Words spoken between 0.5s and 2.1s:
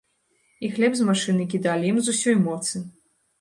І хлеб з машыны кідалі ім